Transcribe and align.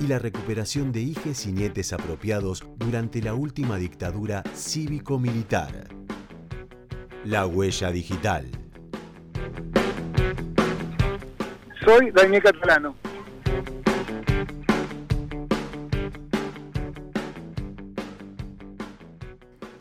y 0.00 0.06
la 0.06 0.18
recuperación 0.18 0.92
de 0.92 1.00
hijes 1.00 1.46
y 1.46 1.52
nietes 1.52 1.92
apropiados 1.92 2.64
durante 2.76 3.22
la 3.22 3.34
última 3.34 3.76
dictadura 3.76 4.42
cívico-militar. 4.54 5.88
La 7.24 7.46
huella 7.46 7.90
digital. 7.90 8.50
Soy 11.84 12.10
Daniel 12.10 12.42
Catalano. 12.42 12.94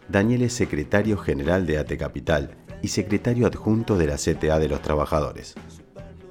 Daniel 0.09 0.43
es 0.43 0.54
secretario 0.54 1.18
general 1.18 1.66
de 1.66 1.80
ATE 1.80 1.98
Capital 1.98 2.55
y 2.84 2.90
secretario 2.90 3.48
adjunto 3.48 3.98
de 3.98 4.05
la 4.05 4.18
CTA 4.18 4.59
de 4.59 4.68
los 4.68 4.82
Trabajadores. 4.82 5.55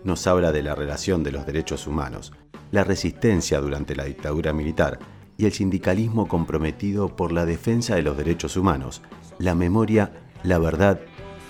Nos 0.04 0.26
habla 0.26 0.52
de 0.52 0.62
la 0.62 0.74
relación 0.74 1.24
de 1.24 1.32
los 1.32 1.46
derechos 1.46 1.86
humanos, 1.86 2.32
la 2.72 2.84
resistencia 2.84 3.60
durante 3.60 3.94
la 3.94 4.04
dictadura 4.04 4.52
militar 4.52 4.98
y 5.36 5.44
el 5.44 5.52
sindicalismo 5.52 6.26
comprometido 6.26 7.14
por 7.14 7.30
la 7.30 7.44
defensa 7.44 7.94
de 7.94 8.02
los 8.02 8.16
derechos 8.16 8.56
humanos, 8.56 9.02
la 9.38 9.54
memoria, 9.54 10.10
la 10.42 10.58
verdad 10.58 10.98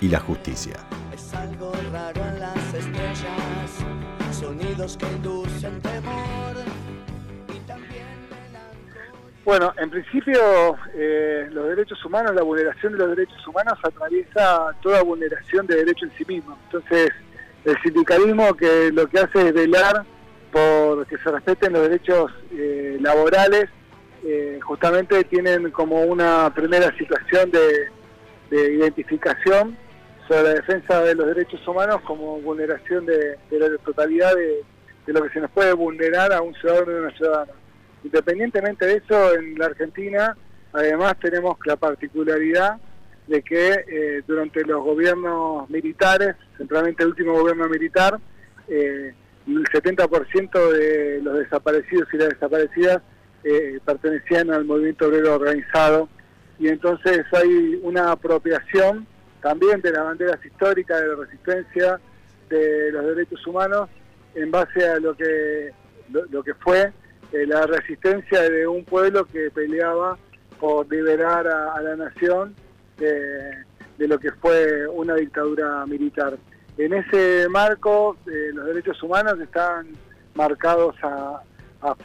y 0.01 0.09
la 0.09 0.19
justicia. 0.19 0.73
Es 1.13 1.33
algo 1.33 1.71
raro 1.91 2.21
en 2.25 2.39
las 2.39 2.73
estrellas, 2.73 3.71
sonidos 4.31 4.97
que 4.97 5.05
inducen 5.05 5.81
temor 5.81 6.55
y 7.55 7.59
también 7.67 8.03
Bueno, 9.45 9.73
en 9.77 9.89
principio 9.89 10.75
eh, 10.93 11.47
los 11.51 11.69
derechos 11.69 12.03
humanos, 12.03 12.35
la 12.35 12.43
vulneración 12.43 12.93
de 12.93 12.99
los 12.99 13.15
derechos 13.15 13.47
humanos 13.47 13.79
atraviesa 13.81 14.71
toda 14.81 15.01
vulneración 15.03 15.65
de 15.67 15.77
derecho 15.77 16.05
en 16.05 16.11
sí 16.17 16.25
mismo. 16.27 16.57
Entonces, 16.65 17.11
el 17.63 17.81
sindicalismo 17.81 18.53
que 18.55 18.91
lo 18.91 19.07
que 19.07 19.19
hace 19.19 19.47
es 19.47 19.53
velar 19.53 20.05
por 20.53 21.05
que 21.07 21.17
se 21.17 21.31
respeten 21.31 21.73
los 21.73 21.81
derechos 21.81 22.31
eh, 22.51 22.97
laborales, 23.01 23.65
eh, 24.23 24.59
justamente 24.61 25.23
tienen 25.25 25.71
como 25.71 26.03
una 26.03 26.53
primera 26.53 26.95
situación 26.97 27.51
de, 27.51 27.89
identificación 28.51 29.75
sobre 30.27 30.43
la 30.43 30.49
defensa 30.53 31.01
de 31.01 31.15
los 31.15 31.25
derechos 31.25 31.67
humanos 31.67 32.01
como 32.05 32.39
vulneración 32.39 33.03
de, 33.03 33.35
la 33.49 33.67
totalidad 33.83 34.31
de, 34.35 34.63
lo 35.11 35.23
que 35.23 35.29
se 35.31 35.41
nos 35.41 35.49
puede 35.49 35.73
vulnerar 35.73 36.31
a 36.31 36.41
un 36.41 36.53
ciudadano 36.53 36.91
y 36.91 36.95
una 36.95 37.17
ciudadana. 37.17 37.51
Independientemente 38.03 38.85
de 38.85 38.97
eso, 38.97 39.33
en 39.33 39.57
la 39.57 39.65
Argentina 39.65 40.37
además 40.71 41.15
tenemos 41.19 41.57
la 41.65 41.77
particularidad 41.77 42.77
de 43.25 43.41
que 43.41 43.71
eh, 43.71 44.21
durante 44.27 44.63
los 44.65 44.83
gobiernos 44.83 45.67
militares, 45.71 46.35
centralmente 46.57 47.01
el 47.01 47.09
último 47.09 47.33
gobierno 47.33 47.67
militar, 47.67 48.19
el 49.47 49.63
70% 49.65 50.71
de 50.71 51.21
los 51.21 51.39
desaparecidos 51.39 52.07
y 52.13 52.17
las 52.17 52.29
desaparecidas 52.29 53.01
eh, 53.43 53.79
pertenecían 53.83 54.51
al 54.51 54.65
movimiento 54.65 55.07
obrero 55.07 55.35
organizado 55.35 56.07
y 56.59 56.69
entonces 56.69 57.25
hay 57.33 57.79
una 57.83 58.11
apropiación 58.11 59.05
también 59.41 59.81
de 59.81 59.91
las 59.91 60.03
banderas 60.05 60.45
históricas 60.45 61.01
de 61.01 61.07
la 61.07 61.15
resistencia 61.15 61.99
de 62.49 62.91
los 62.91 63.05
derechos 63.07 63.45
humanos 63.45 63.89
en 64.35 64.49
base 64.49 64.87
a 64.87 64.99
lo 64.99 65.15
que 65.15 65.71
lo, 66.09 66.43
que 66.43 66.53
fue 66.53 66.91
eh, 67.31 67.45
la 67.47 67.65
resistencia 67.65 68.41
de 68.41 68.67
un 68.67 68.85
pueblo 68.85 69.25
que 69.25 69.49
peleaba 69.51 70.17
por 70.59 70.89
liberar 70.89 71.47
a, 71.47 71.81
la 71.81 71.95
nación 71.95 72.55
de 72.97 74.07
lo 74.07 74.19
que 74.19 74.31
fue 74.31 74.87
una 74.87 75.15
dictadura 75.15 75.85
militar. 75.85 76.37
En 76.77 76.93
ese 76.93 77.47
marco, 77.49 78.17
eh, 78.25 78.49
los 78.53 78.65
derechos 78.65 79.01
humanos 79.03 79.39
están 79.39 79.87
marcados 80.33 80.95
a, 81.03 81.41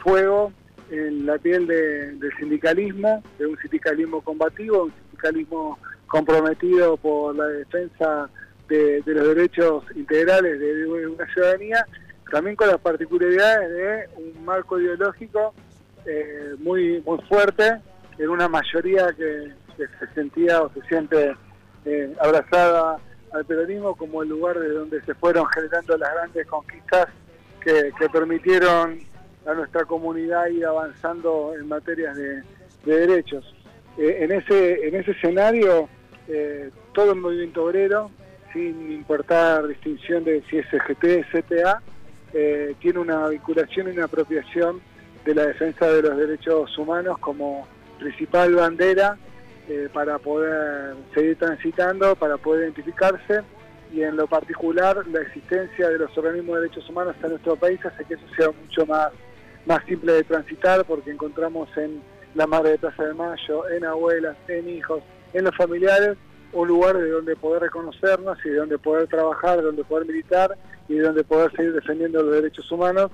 fuego 0.01 0.51
en 0.91 1.25
la 1.25 1.37
piel 1.37 1.65
del 1.65 2.31
sindicalismo, 2.37 3.23
de 3.37 3.47
un 3.47 3.57
sindicalismo 3.59 4.21
combativo, 4.21 4.83
un 4.83 4.93
sindicalismo 5.03 5.79
comprometido 6.07 6.97
por 6.97 7.35
la 7.35 7.45
defensa 7.45 8.29
de, 8.67 9.01
los 9.05 9.27
derechos 9.35 9.85
integrales 9.95 10.59
de, 10.59 10.85
una 10.85 11.25
ciudadanía, 11.33 11.85
también 12.29 12.57
con 12.57 12.67
las 12.67 12.79
particularidades 12.79 13.69
de 13.69 14.21
un 14.21 14.45
marco 14.45 14.79
ideológico 14.79 15.53
eh, 16.05 16.55
muy, 16.59 17.01
muy 17.05 17.19
fuerte 17.29 17.79
en 18.17 18.29
una 18.29 18.47
mayoría 18.47 19.07
que, 19.13 19.53
se 19.77 20.13
sentía 20.13 20.61
o 20.61 20.69
se 20.73 20.81
siente 20.89 21.33
eh, 21.85 22.13
abrazada 22.19 22.99
al 23.33 23.45
peronismo 23.45 23.95
como 23.95 24.23
el 24.23 24.29
lugar 24.29 24.59
de 24.59 24.69
donde 24.69 25.01
se 25.01 25.13
fueron 25.15 25.45
generando 25.47 25.97
las 25.97 26.13
grandes 26.13 26.47
conquistas 26.47 27.07
que, 27.61 27.91
permitieron 28.11 28.99
a 29.45 29.53
nuestra 29.53 29.85
comunidad 29.85 30.47
ir 30.47 30.65
avanzando 30.65 31.53
en 31.59 31.67
materias 31.67 32.15
de, 32.15 32.43
derechos. 32.85 33.53
Eh, 33.97 34.19
en, 34.21 34.31
ese, 34.31 34.87
en 34.87 34.95
ese 34.95 35.11
escenario, 35.11 35.89
eh, 36.27 36.71
todo 36.93 37.11
el 37.11 37.19
movimiento 37.19 37.65
obrero, 37.65 38.09
sin 38.53 38.91
importar 38.91 39.67
distinción 39.67 40.23
de 40.23 40.41
si 40.49 40.57
es 40.57 40.65
CGT, 40.69 41.25
CTA, 41.31 41.81
eh, 42.33 42.75
tiene 42.79 42.99
una 42.99 43.27
vinculación 43.27 43.87
y 43.87 43.91
una 43.91 44.05
apropiación 44.05 44.81
de 45.25 45.35
la 45.35 45.47
defensa 45.47 45.87
de 45.87 46.01
los 46.01 46.17
derechos 46.17 46.75
humanos 46.77 47.17
como 47.19 47.67
principal 47.99 48.55
bandera 48.55 49.17
eh, 49.69 49.87
para 49.93 50.17
poder 50.17 50.95
seguir 51.13 51.37
transitando, 51.37 52.15
para 52.15 52.37
poder 52.37 52.63
identificarse 52.63 53.41
y 53.93 54.01
en 54.01 54.17
lo 54.17 54.25
particular 54.25 55.05
la 55.07 55.21
existencia 55.21 55.89
de 55.89 55.99
los 55.99 56.17
organismos 56.17 56.55
de 56.55 56.61
derechos 56.63 56.89
humanos 56.89 57.15
en 57.21 57.29
nuestro 57.29 57.55
país 57.55 57.79
hace 57.85 58.03
que 58.05 58.15
eso 58.15 58.23
sea 58.35 58.49
mucho 58.49 58.85
más, 58.87 59.09
más 59.67 59.83
simple 59.85 60.13
de 60.13 60.23
transitar 60.23 60.83
porque 60.85 61.11
encontramos 61.11 61.69
en 61.77 62.01
la 62.33 62.47
Madre 62.47 62.71
de 62.71 62.77
Plaza 62.79 63.03
de 63.03 63.13
Mayo, 63.13 63.69
en 63.69 63.85
abuelas, 63.85 64.37
en 64.47 64.69
hijos, 64.69 65.03
en 65.33 65.45
los 65.45 65.55
familiares, 65.55 66.17
un 66.51 66.67
lugar 66.67 66.97
de 66.97 67.09
donde 67.09 67.35
poder 67.35 67.61
reconocernos 67.61 68.37
y 68.43 68.49
de 68.49 68.55
donde 68.55 68.79
poder 68.79 69.07
trabajar, 69.07 69.57
de 69.57 69.63
donde 69.63 69.83
poder 69.83 70.07
militar 70.07 70.57
y 70.87 70.95
de 70.95 71.01
donde 71.01 71.23
poder 71.23 71.51
seguir 71.55 71.73
defendiendo 71.73 72.23
los 72.23 72.33
derechos 72.33 72.71
humanos 72.71 73.11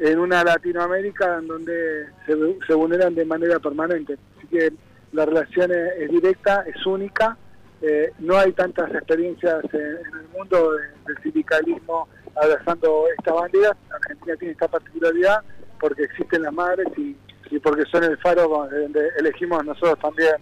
en 0.00 0.18
una 0.18 0.42
Latinoamérica 0.42 1.38
en 1.38 1.46
donde 1.46 2.06
se, 2.26 2.34
se 2.66 2.74
vulneran 2.74 3.14
de 3.14 3.24
manera 3.24 3.60
permanente. 3.60 4.18
Así 4.36 4.48
que 4.48 4.72
la 5.12 5.26
relación 5.26 5.70
es, 5.72 6.10
directa, 6.10 6.64
es 6.66 6.86
única, 6.86 7.36
eh, 7.82 8.12
no 8.18 8.36
hay 8.36 8.52
tantas 8.52 8.90
experiencias 8.94 9.62
en, 9.72 9.80
el 9.80 10.28
mundo 10.36 10.72
del 11.06 11.22
sindicalismo 11.22 12.08
abrazando 12.34 13.04
esta 13.18 13.32
bandera, 13.32 13.76
Argentina 13.90 14.36
tiene 14.36 14.52
esta 14.52 14.68
particularidad 14.68 15.42
porque 15.78 16.04
existen 16.04 16.42
las 16.42 16.52
madres 16.52 16.86
y, 16.96 17.16
porque 17.58 17.84
son 17.90 18.04
el 18.04 18.16
faro 18.18 18.48
donde 18.48 19.08
elegimos 19.18 19.62
nosotros 19.64 19.98
también 19.98 20.32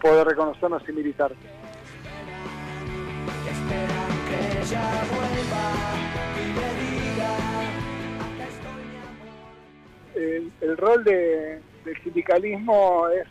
poder 0.00 0.26
reconocernos 0.28 0.88
y 0.88 0.92
militar. 0.92 1.32
El, 10.14 10.76
rol 10.76 11.02
del 11.02 11.62
sindicalismo 12.04 13.08
es 13.08 13.26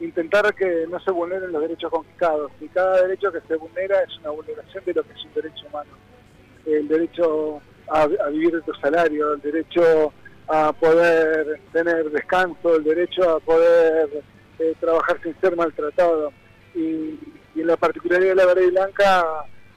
intentar 0.00 0.54
que 0.54 0.86
no 0.88 0.98
se 1.00 1.10
vulneren 1.10 1.52
los 1.52 1.62
derechos 1.62 1.90
conquistados. 1.90 2.50
Y 2.60 2.68
cada 2.68 3.02
derecho 3.02 3.30
que 3.30 3.40
se 3.46 3.56
vulnera 3.56 4.02
es 4.02 4.18
una 4.18 4.30
vulneración 4.30 4.84
de 4.84 4.94
lo 4.94 5.02
que 5.02 5.12
es 5.12 5.24
un 5.24 5.34
derecho 5.34 5.66
humano. 5.68 5.90
El 6.66 6.88
derecho 6.88 7.60
a, 7.88 8.06
vivir 8.28 8.52
de 8.52 8.62
tu 8.62 8.72
salario, 8.74 9.34
el 9.34 9.40
derecho 9.40 10.12
a 10.48 10.72
poder 10.72 11.60
tener 11.72 12.10
descanso, 12.10 12.76
el 12.76 12.84
derecho 12.84 13.36
a 13.36 13.40
poder 13.40 14.22
eh, 14.58 14.74
trabajar 14.80 15.20
sin 15.22 15.38
ser 15.40 15.56
maltratado. 15.56 16.32
Y, 16.74 17.18
en 17.56 17.66
la 17.66 17.76
particularidad 17.76 18.30
de 18.30 18.34
la 18.36 18.46
Verdad 18.46 18.70
Blanca, 18.70 19.24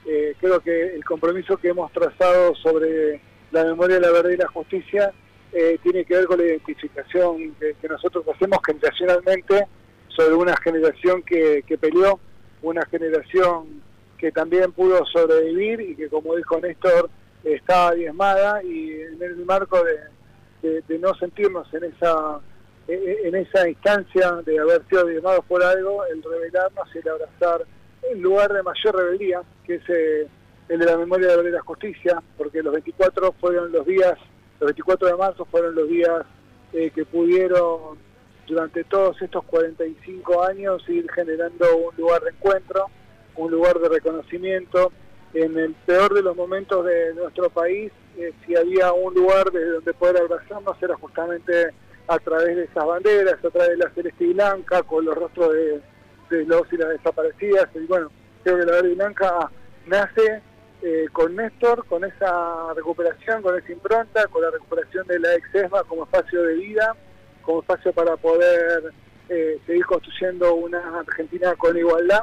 eh, 0.06 0.34
creo 0.40 0.60
que 0.60 0.94
el 0.94 1.04
compromiso 1.04 1.56
que 1.56 1.68
hemos 1.68 1.92
trazado 1.92 2.54
sobre 2.54 3.20
la 3.50 3.64
memoria 3.64 3.96
de 3.96 4.02
la 4.02 4.12
verdad 4.12 4.30
y 4.30 4.36
la 4.36 4.48
justicia 4.48 5.12
eh, 5.52 5.78
tiene 5.82 6.04
que 6.04 6.14
ver 6.14 6.24
con 6.24 6.38
la 6.38 6.44
identificación 6.44 7.54
que, 7.56 7.74
que 7.74 7.88
nosotros 7.88 8.24
hacemos 8.28 8.58
generacionalmente 8.64 9.66
sobre 10.16 10.34
una 10.34 10.56
generación 10.56 11.22
que, 11.22 11.64
peleó, 11.80 12.20
una 12.62 12.84
generación 12.86 13.82
que 14.18 14.32
también 14.32 14.72
pudo 14.72 15.04
sobrevivir 15.06 15.80
y 15.80 15.96
que, 15.96 16.08
como 16.08 16.36
dijo 16.36 16.60
Néstor, 16.60 17.10
estaba 17.42 17.92
diezmada 17.92 18.62
y 18.62 18.90
en 18.90 19.22
el 19.22 19.44
marco 19.44 19.82
de, 19.82 20.98
no 20.98 21.14
sentirnos 21.14 21.72
en 21.74 21.84
esa 21.84 22.40
en 22.86 23.34
esa 23.34 23.66
instancia 23.66 24.42
de 24.44 24.58
haber 24.58 24.86
sido 24.90 25.08
llamados 25.08 25.42
por 25.46 25.62
algo, 25.62 26.04
el 26.04 26.22
revelarnos 26.22 26.86
y 26.94 26.98
el 26.98 27.08
abrazar 27.08 27.64
el 28.10 28.20
lugar 28.20 28.52
de 28.52 28.62
mayor 28.62 28.94
rebeldía, 28.94 29.42
que 29.64 29.76
es 29.76 29.88
eh, 29.88 30.28
el 30.68 30.78
de 30.78 30.86
la 30.86 30.96
memoria 30.96 31.36
de 31.36 31.50
la 31.50 31.60
justicia, 31.60 32.22
porque 32.36 32.62
los 32.62 32.72
24 32.72 33.32
fueron 33.40 33.72
los 33.72 33.86
días, 33.86 34.18
los 34.60 34.68
24 34.68 35.08
de 35.08 35.14
marzo 35.14 35.44
fueron 35.46 35.74
los 35.74 35.88
días 35.88 36.24
eh, 36.72 36.90
que 36.94 37.04
pudieron 37.04 37.98
durante 38.46 38.84
todos 38.84 39.20
estos 39.22 39.44
45 39.44 40.42
años 40.44 40.82
ir 40.88 41.10
generando 41.12 41.76
un 41.76 41.96
lugar 41.96 42.22
de 42.22 42.30
encuentro, 42.30 42.86
un 43.36 43.50
lugar 43.50 43.78
de 43.78 43.88
reconocimiento. 43.88 44.92
En 45.32 45.58
el 45.58 45.74
peor 45.86 46.14
de 46.14 46.22
los 46.22 46.36
momentos 46.36 46.84
de 46.84 47.14
nuestro 47.14 47.50
país, 47.50 47.90
eh, 48.16 48.32
si 48.46 48.54
había 48.54 48.92
un 48.92 49.12
lugar 49.14 49.50
desde 49.50 49.70
donde 49.70 49.94
poder 49.94 50.18
abrazarnos, 50.18 50.80
era 50.80 50.94
justamente 50.96 51.70
a 52.06 52.18
través 52.18 52.56
de 52.56 52.64
esas 52.64 52.84
banderas, 52.84 53.44
a 53.44 53.50
través 53.50 53.70
de 53.70 53.76
la 53.78 53.90
celeste 53.90 54.24
y 54.24 54.32
blanca, 54.32 54.82
con 54.82 55.04
los 55.04 55.14
rostros 55.14 55.52
de, 55.52 56.44
los 56.44 56.72
y 56.72 56.76
las 56.76 56.90
desaparecidas. 56.90 57.68
Y 57.74 57.86
bueno, 57.86 58.10
creo 58.42 58.58
que 58.58 58.66
la 58.66 58.72
verde 58.72 58.92
y 58.92 58.94
blanca 58.94 59.50
nace 59.86 60.42
eh, 60.82 61.06
con 61.12 61.34
Néstor, 61.34 61.84
con 61.86 62.04
esa 62.04 62.72
recuperación, 62.74 63.42
con 63.42 63.58
esa 63.58 63.72
impronta, 63.72 64.26
con 64.28 64.42
la 64.42 64.50
recuperación 64.50 65.06
de 65.06 65.18
la 65.18 65.34
ex-ESMA 65.34 65.82
como 65.84 66.04
espacio 66.04 66.42
de 66.42 66.54
vida, 66.54 66.94
como 67.44 67.60
espacio 67.60 67.92
para 67.92 68.16
poder 68.16 68.92
eh, 69.28 69.58
seguir 69.66 69.84
construyendo 69.86 70.54
una 70.54 71.00
Argentina 71.00 71.54
con 71.54 71.76
igualdad 71.76 72.22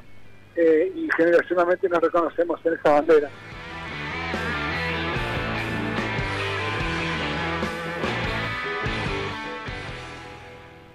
eh, 0.55 0.91
y 0.93 1.09
generacionalmente 1.15 1.89
nos 1.89 2.01
reconocemos 2.01 2.59
en 2.65 2.73
esa 2.73 2.91
bandera. 2.91 3.29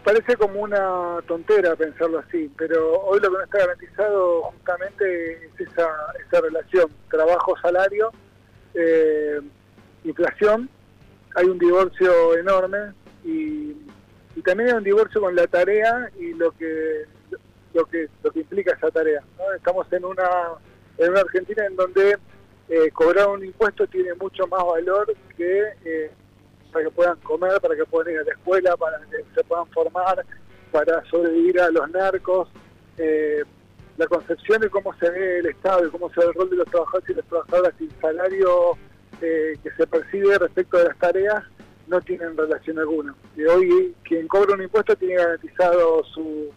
Parece 0.05 0.37
como 0.37 0.61
una 0.61 1.19
tontera 1.26 1.75
pensarlo 1.75 2.20
así, 2.20 2.49
pero 2.56 3.00
hoy 3.00 3.19
lo 3.19 3.28
que 3.28 3.38
no 3.38 3.43
está 3.43 3.58
garantizado 3.58 4.43
justamente 4.43 5.32
es 5.32 5.69
esa, 5.69 5.88
esa 6.25 6.40
relación, 6.43 6.88
trabajo-salario, 7.11 8.12
eh, 8.75 9.40
inflación, 10.05 10.70
hay 11.34 11.46
un 11.46 11.58
divorcio 11.58 12.38
enorme 12.38 12.93
y, 13.25 13.75
también 14.42 14.70
hay 14.70 14.76
un 14.76 14.84
divorcio 14.84 15.20
con 15.20 15.34
la 15.34 15.46
tarea 15.46 16.10
y 16.18 16.34
lo 16.34 16.52
que 16.52 17.04
lo 17.72 17.86
que 17.86 18.08
lo 18.22 18.30
que 18.30 18.40
implica 18.40 18.74
esa 18.74 18.90
tarea. 18.90 19.22
Estamos 19.56 19.90
en 19.92 20.04
una 20.04 20.28
en 20.98 21.10
una 21.10 21.20
Argentina 21.20 21.64
en 21.66 21.76
donde 21.76 22.18
eh, 22.68 22.90
cobrar 22.92 23.28
un 23.28 23.44
impuesto 23.44 23.86
tiene 23.86 24.12
mucho 24.14 24.46
más 24.46 24.64
valor 24.64 25.14
que 25.36 25.62
eh, 25.84 26.10
para 26.72 26.84
que 26.84 26.90
puedan 26.90 27.16
comer, 27.20 27.60
para 27.60 27.76
que 27.76 27.84
puedan 27.84 28.12
ir 28.12 28.18
a 28.20 28.24
la 28.24 28.32
escuela, 28.32 28.76
para 28.76 28.98
que 29.10 29.24
se 29.34 29.44
puedan 29.44 29.66
formar, 29.68 30.24
para 30.72 31.04
sobrevivir 31.06 31.60
a 31.60 31.70
los 31.70 31.88
narcos. 31.90 32.48
Eh, 32.98 33.44
la 33.96 34.06
concepción 34.06 34.60
de 34.60 34.68
cómo 34.68 34.94
se 34.98 35.10
ve 35.10 35.38
el 35.38 35.46
Estado 35.46 35.86
y 35.86 35.90
cómo 35.90 36.10
se 36.10 36.20
ve 36.20 36.26
el 36.26 36.34
rol 36.34 36.50
de 36.50 36.56
los 36.56 36.68
trabajadores 36.68 37.08
y 37.08 37.14
las 37.14 37.24
trabajadoras 37.26 37.74
y 37.80 37.84
el 37.84 38.00
salario 38.00 38.78
que 39.18 39.70
se 39.74 39.86
percibe 39.86 40.36
respecto 40.36 40.76
de 40.76 40.84
las 40.84 40.98
tareas 40.98 41.42
no 41.86 42.00
tienen 42.00 42.36
relación 42.36 42.78
alguna. 42.78 43.14
Y 43.36 43.44
hoy 43.44 43.94
quien 44.04 44.26
cobra 44.28 44.54
un 44.54 44.62
impuesto 44.62 44.96
tiene 44.96 45.14
garantizado 45.14 46.04
su, 46.04 46.50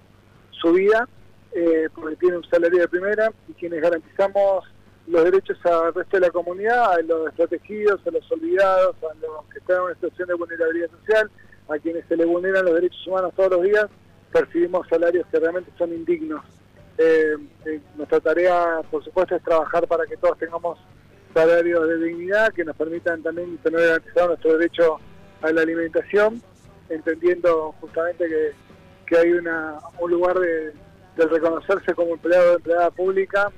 su 0.52 0.74
vida 0.74 1.08
eh, 1.52 1.90
porque 1.94 2.16
tiene 2.18 2.38
un 2.38 2.44
salario 2.46 2.80
de 2.80 2.88
primera 2.88 3.32
y 3.48 3.54
quienes 3.54 3.82
garantizamos 3.82 4.66
los 5.08 5.24
derechos 5.24 5.58
al 5.66 5.94
resto 5.94 6.18
de 6.18 6.28
la 6.28 6.30
comunidad, 6.30 6.94
a 6.94 7.02
los 7.02 7.26
desprotegidos, 7.26 8.00
a 8.06 8.12
los 8.12 8.32
olvidados, 8.32 8.96
a 9.04 9.16
los 9.16 9.46
que 9.52 9.58
están 9.58 9.78
en 9.78 9.84
una 9.84 9.94
situación 9.96 10.28
de 10.28 10.34
vulnerabilidad 10.36 10.92
social, 10.92 11.32
a 11.68 11.80
quienes 11.80 12.06
se 12.08 12.16
les 12.16 12.28
vulneran 12.28 12.66
los 12.66 12.76
derechos 12.76 13.08
humanos 13.08 13.34
todos 13.36 13.52
los 13.52 13.64
días, 13.64 13.88
percibimos 14.32 14.88
salarios 14.88 15.26
que 15.32 15.40
realmente 15.40 15.72
son 15.78 15.92
indignos. 15.94 16.46
Eh, 17.00 17.36
eh, 17.66 17.82
nuestra 17.96 18.20
tarea, 18.20 18.82
por 18.92 19.04
supuesto, 19.04 19.36
es 19.36 19.44
trabajar 19.44 19.88
para 19.88 20.06
que 20.06 20.18
todos 20.18 20.38
tengamos 20.38 20.78
salarios 21.34 21.88
de 21.88 21.98
dignidad 21.98 22.54
que 22.54 22.66
nos 22.66 22.76
permitan 22.76 23.24
también 23.24 23.58
tener 23.60 23.82
garantizado 23.82 24.28
nuestro 24.28 24.58
derecho 24.58 25.00
a 25.42 25.52
la 25.52 25.62
alimentación, 25.62 26.42
entendiendo 26.90 27.74
justamente 27.80 28.28
que, 28.28 28.52
que 29.06 29.18
hay 29.18 29.32
una, 29.34 29.78
un 30.00 30.12
lugar 30.12 30.38
de, 30.40 30.74
reconocerse 31.18 31.94
como 31.96 32.14
empleado 32.14 32.54
o 32.54 32.56
empleada 32.56 32.92
pública 32.92 33.52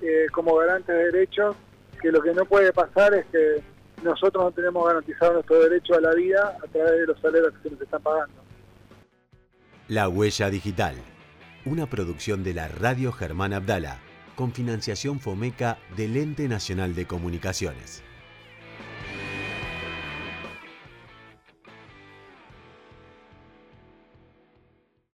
eh, 0.00 0.26
como 0.30 0.54
garantes 0.54 0.94
de 0.94 1.10
derechos, 1.10 1.56
que 2.00 2.12
lo 2.12 2.22
que 2.22 2.32
no 2.32 2.44
puede 2.44 2.72
pasar 2.72 3.12
es 3.14 3.26
que 3.26 3.60
nosotros 4.04 4.44
no 4.44 4.52
tenemos 4.52 4.86
garantizado 4.86 5.32
nuestro 5.32 5.60
derecho 5.60 5.94
a 5.94 6.00
la 6.00 6.14
vida 6.14 6.56
a 6.62 6.66
través 6.68 6.92
de 6.92 7.06
los 7.06 7.20
salarios 7.20 7.52
que 7.54 7.68
se 7.68 7.74
nos 7.74 7.82
están 7.82 8.02
pagando. 8.02 8.34
La 9.88 10.08
Huella 10.08 10.48
Digital, 10.50 10.94
una 11.64 11.86
producción 11.86 12.44
de 12.44 12.54
la 12.54 12.68
Radio 12.68 13.10
Germán 13.10 13.52
Abdala, 13.52 13.98
con 14.36 14.52
financiación 14.52 15.18
FOMECA 15.18 15.78
del 15.96 16.16
Ente 16.16 16.46
Nacional 16.46 16.94
de 16.94 17.06
Comunicaciones. 17.06 18.04